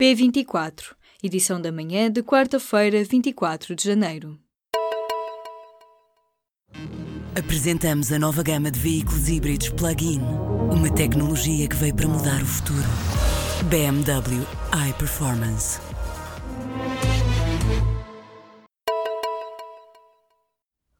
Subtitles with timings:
[0.00, 4.38] P24, edição da manhã de quarta-feira, 24 de janeiro.
[7.38, 10.22] Apresentamos a nova gama de veículos híbridos plug-in.
[10.72, 12.88] Uma tecnologia que veio para mudar o futuro.
[13.68, 14.42] BMW
[14.88, 15.78] iPerformance.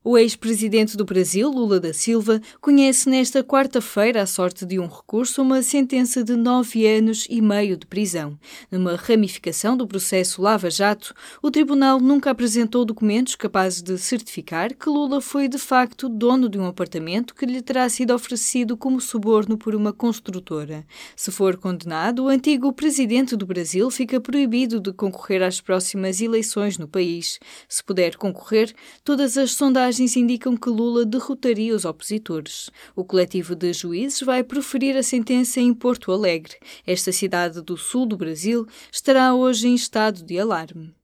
[0.03, 5.43] O ex-presidente do Brasil, Lula da Silva, conhece nesta quarta-feira a sorte de um recurso
[5.43, 8.39] uma sentença de nove anos e meio de prisão.
[8.71, 14.89] Numa ramificação do processo Lava Jato, o tribunal nunca apresentou documentos capazes de certificar que
[14.89, 19.59] Lula foi de facto dono de um apartamento que lhe terá sido oferecido como suborno
[19.59, 20.83] por uma construtora.
[21.15, 26.79] Se for condenado, o antigo presidente do Brasil fica proibido de concorrer às próximas eleições
[26.79, 27.39] no país.
[27.69, 28.73] Se puder concorrer,
[29.05, 32.71] todas as sondagens sondagens indicam que Lula derrotaria os opositores.
[32.95, 36.57] O coletivo de juízes vai proferir a sentença em Porto Alegre.
[36.87, 40.95] Esta cidade do sul do Brasil estará hoje em estado de alarme.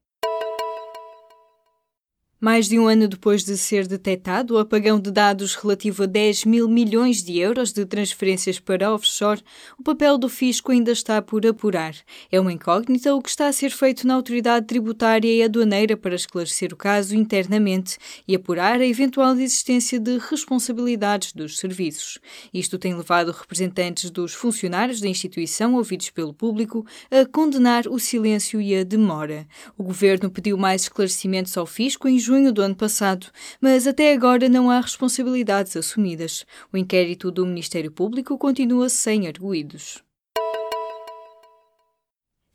[2.39, 6.45] Mais de um ano depois de ser detectado o apagão de dados relativo a 10
[6.45, 9.43] mil milhões de euros de transferências para offshore,
[9.79, 11.95] o papel do fisco ainda está por apurar.
[12.31, 16.15] É uma incógnita o que está a ser feito na autoridade tributária e aduaneira para
[16.15, 17.97] esclarecer o caso internamente
[18.29, 22.19] e apurar a eventual existência de responsabilidades dos serviços.
[22.53, 28.61] Isto tem levado representantes dos funcionários da instituição ouvidos pelo público a condenar o silêncio
[28.61, 29.47] e a demora.
[29.79, 33.29] O governo pediu mais esclarecimentos ao fisco em junho do ano passado,
[33.61, 36.45] mas até agora não há responsabilidades assumidas.
[36.73, 40.06] O inquérito do Ministério Público continua sem arguídos.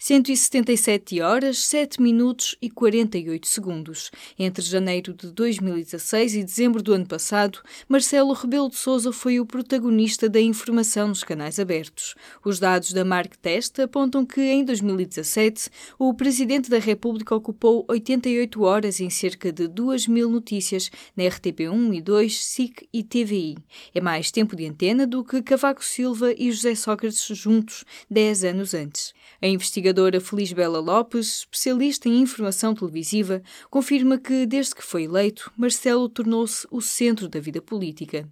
[0.04, 4.10] 177 horas, 7 minutos e 48 segundos.
[4.38, 9.46] Entre janeiro de 2016 e dezembro do ano passado, Marcelo Rebelo de Sousa foi o
[9.46, 12.16] protagonista da informação nos canais abertos.
[12.44, 18.60] Os dados da Mark Test apontam que em 2017 o presidente da República ocupou 88
[18.64, 23.56] horas em cerca de 2 mil notícias na RTP1 e 2, SIC e TVI.
[23.94, 28.74] É mais tempo de antena do que Cavaco Silva e José Sócrates juntos 10 anos
[28.74, 29.14] antes.
[29.40, 29.48] A
[29.92, 36.08] investigadora Feliz Bela Lopes, especialista em informação televisiva, confirma que, desde que foi eleito, Marcelo
[36.08, 38.28] tornou-se o centro da vida política.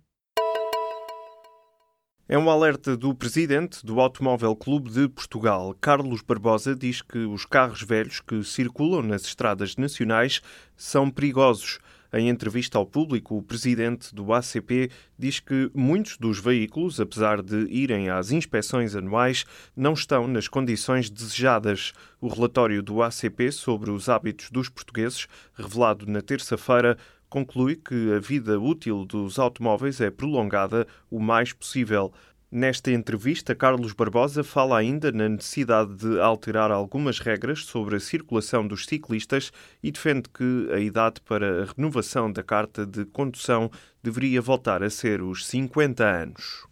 [2.28, 5.76] É um alerta do presidente do Automóvel Clube de Portugal.
[5.82, 10.42] Carlos Barbosa diz que os carros velhos que circulam nas estradas nacionais
[10.78, 11.80] são perigosos.
[12.12, 17.68] Em entrevista ao público, o presidente do ACP diz que muitos dos veículos, apesar de
[17.70, 21.94] irem às inspeções anuais, não estão nas condições desejadas.
[22.20, 26.98] O relatório do ACP sobre os hábitos dos portugueses, revelado na terça-feira,
[27.30, 32.12] conclui que a vida útil dos automóveis é prolongada o mais possível.
[32.52, 38.68] Nesta entrevista, Carlos Barbosa fala ainda na necessidade de alterar algumas regras sobre a circulação
[38.68, 39.52] dos ciclistas
[39.84, 43.70] e defende que a idade para a renovação da carta de condução
[44.02, 46.69] deveria voltar a ser os 50 anos.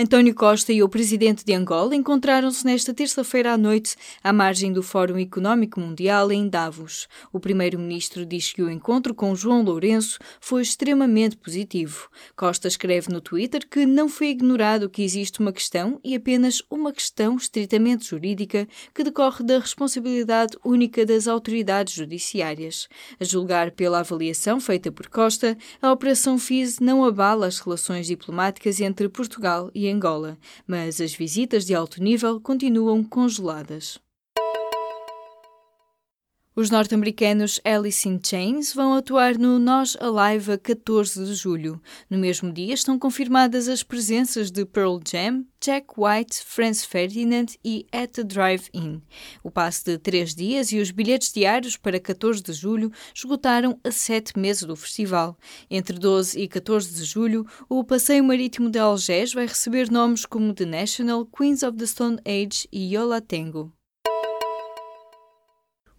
[0.00, 4.80] António Costa e o presidente de Angola encontraram-se nesta terça-feira à noite à margem do
[4.80, 7.08] Fórum Económico Mundial em Davos.
[7.32, 12.08] O primeiro-ministro diz que o encontro com João Lourenço foi extremamente positivo.
[12.36, 16.92] Costa escreve no Twitter que não foi ignorado que existe uma questão e apenas uma
[16.92, 22.88] questão estritamente jurídica que decorre da responsabilidade única das autoridades judiciárias.
[23.18, 28.80] A julgar pela avaliação feita por Costa, a Operação FIS não abala as relações diplomáticas
[28.80, 33.98] entre Portugal e Angola, mas as visitas de alto nível continuam congeladas.
[36.58, 41.80] Os norte-americanos Alice in Chains vão atuar no Nós Alive a 14 de julho.
[42.10, 47.86] No mesmo dia estão confirmadas as presenças de Pearl Jam, Jack White, Franz Ferdinand e
[47.92, 49.00] At the Drive-In.
[49.40, 53.92] O passe de três dias e os bilhetes diários para 14 de julho esgotaram a
[53.92, 55.38] sete meses do festival.
[55.70, 60.52] Entre 12 e 14 de julho, o Passeio Marítimo de Algés vai receber nomes como
[60.52, 63.77] The National, Queens of the Stone Age e Yola Tango.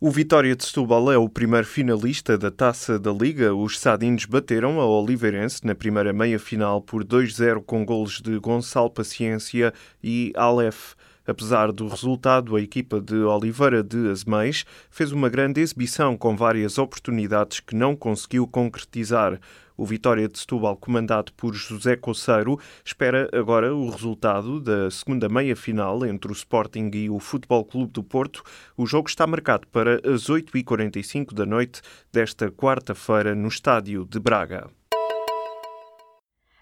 [0.02, 3.54] O Vitória de Setúbal é o primeiro finalista da Taça da Liga.
[3.54, 9.74] Os Sadinos bateram a Oliveirense na primeira meia-final por 2-0 com golos de Gonçalo Paciência
[10.02, 10.94] e Aleph.
[11.30, 16.80] Apesar do resultado, a equipa de Oliveira de Azeméis fez uma grande exibição com várias
[16.80, 19.40] oportunidades que não conseguiu concretizar.
[19.78, 26.04] O Vitória de Setúbal, comandado por José Coceiro, espera agora o resultado da segunda meia-final
[26.04, 28.42] entre o Sporting e o Futebol Clube do Porto.
[28.76, 34.79] O jogo está marcado para as 8h45 da noite desta quarta-feira no estádio de Braga.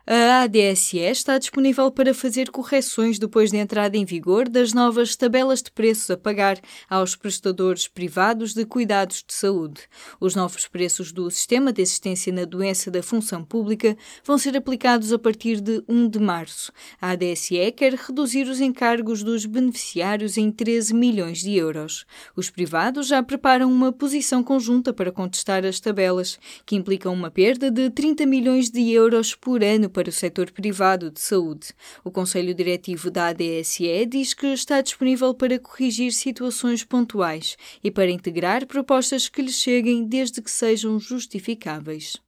[0.10, 5.62] A ADSE está disponível para fazer correções depois da entrada em vigor das novas tabelas
[5.62, 6.58] de preços a pagar
[6.90, 9.82] aos prestadores privados de cuidados de saúde.
[10.18, 15.12] Os novos preços do Sistema de Assistência na Doença da Função Pública vão ser aplicados
[15.12, 16.72] a partir de 1 de março.
[17.02, 22.06] A ADSE quer reduzir os encargos dos beneficiários em 13 milhões de euros.
[22.34, 27.70] Os privados já preparam uma posição conjunta para contestar as tabelas, que implicam uma perda
[27.70, 31.70] de 30 milhões de euros por ano para o setor privado de saúde.
[32.04, 38.12] O Conselho Diretivo da ADSE diz que está disponível para corrigir situações pontuais e para
[38.12, 42.27] integrar propostas que lhe cheguem desde que sejam justificáveis.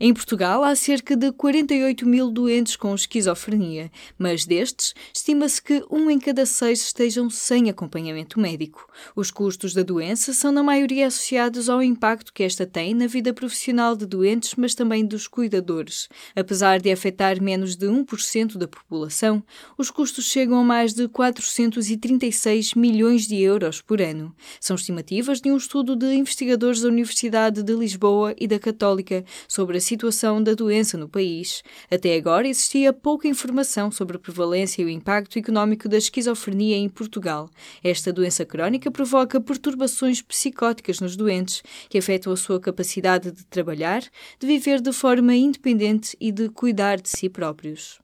[0.00, 6.08] Em Portugal, há cerca de 48 mil doentes com esquizofrenia, mas destes, estima-se que um
[6.08, 8.88] em cada seis estejam sem acompanhamento médico.
[9.16, 13.34] Os custos da doença são, na maioria, associados ao impacto que esta tem na vida
[13.34, 16.08] profissional de doentes, mas também dos cuidadores.
[16.36, 19.42] Apesar de afetar menos de 1% da população,
[19.76, 24.32] os custos chegam a mais de 436 milhões de euros por ano.
[24.60, 29.78] São estimativas de um estudo de investigadores da Universidade de Lisboa e da Católica sobre
[29.78, 31.62] a situação da doença no país.
[31.90, 36.88] Até agora existia pouca informação sobre a prevalência e o impacto económico da esquizofrenia em
[36.88, 37.48] Portugal.
[37.82, 44.02] Esta doença crónica provoca perturbações psicóticas nos doentes, que afetam a sua capacidade de trabalhar,
[44.38, 47.98] de viver de forma independente e de cuidar de si próprios.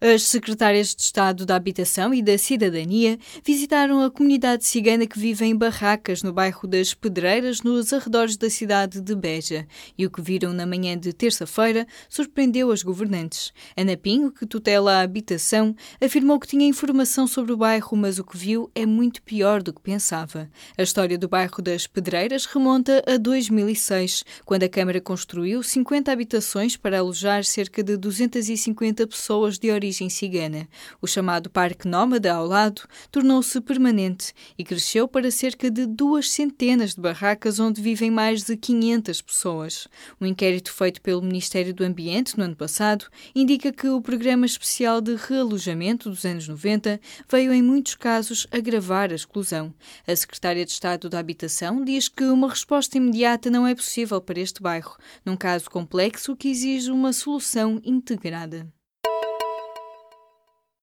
[0.00, 5.44] As secretárias de Estado da Habitação e da Cidadania visitaram a comunidade cigana que vive
[5.44, 9.66] em barracas no bairro das Pedreiras, nos arredores da cidade de Beja.
[9.98, 13.52] E o que viram na manhã de terça-feira surpreendeu as governantes.
[13.76, 18.24] Ana Pinho, que tutela a habitação, afirmou que tinha informação sobre o bairro, mas o
[18.24, 20.48] que viu é muito pior do que pensava.
[20.76, 26.76] A história do bairro das Pedreiras remonta a 2006, quando a Câmara construiu 50 habitações
[26.76, 30.68] para alojar cerca de 250 pessoas de origem origem cigana.
[31.00, 36.94] O chamado Parque Nómada ao lado tornou-se permanente e cresceu para cerca de duas centenas
[36.94, 39.88] de barracas onde vivem mais de 500 pessoas.
[40.20, 45.00] Um inquérito feito pelo Ministério do Ambiente no ano passado indica que o programa especial
[45.00, 49.72] de realojamento dos anos 90 veio em muitos casos agravar a exclusão.
[50.06, 54.40] A secretária de Estado da Habitação diz que uma resposta imediata não é possível para
[54.40, 58.68] este bairro, num caso complexo que exige uma solução integrada.